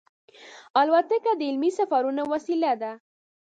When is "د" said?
1.35-1.41